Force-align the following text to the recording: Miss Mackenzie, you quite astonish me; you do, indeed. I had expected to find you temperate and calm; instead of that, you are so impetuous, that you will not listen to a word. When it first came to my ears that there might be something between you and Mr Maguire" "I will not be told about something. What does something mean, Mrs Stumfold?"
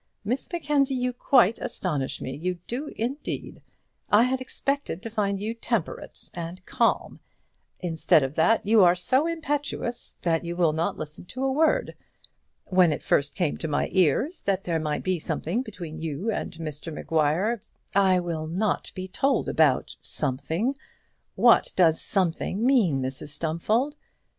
Miss 0.23 0.51
Mackenzie, 0.51 0.95
you 0.95 1.13
quite 1.13 1.59
astonish 1.59 2.21
me; 2.21 2.35
you 2.35 2.55
do, 2.65 2.91
indeed. 2.95 3.61
I 4.09 4.23
had 4.23 4.41
expected 4.41 5.03
to 5.03 5.11
find 5.11 5.39
you 5.39 5.53
temperate 5.53 6.31
and 6.33 6.65
calm; 6.65 7.19
instead 7.81 8.23
of 8.23 8.33
that, 8.33 8.65
you 8.65 8.83
are 8.83 8.95
so 8.95 9.27
impetuous, 9.27 10.17
that 10.23 10.43
you 10.43 10.55
will 10.55 10.73
not 10.73 10.97
listen 10.97 11.25
to 11.25 11.43
a 11.43 11.51
word. 11.51 11.93
When 12.65 12.91
it 12.91 13.03
first 13.03 13.35
came 13.35 13.57
to 13.57 13.67
my 13.67 13.89
ears 13.91 14.41
that 14.41 14.63
there 14.63 14.79
might 14.79 15.03
be 15.03 15.19
something 15.19 15.61
between 15.61 15.99
you 16.01 16.31
and 16.31 16.51
Mr 16.53 16.91
Maguire" 16.91 17.59
"I 17.93 18.19
will 18.19 18.47
not 18.47 18.91
be 18.95 19.07
told 19.07 19.47
about 19.47 19.97
something. 20.01 20.75
What 21.35 21.73
does 21.75 22.01
something 22.01 22.65
mean, 22.65 23.03
Mrs 23.03 23.27
Stumfold?" 23.27 23.97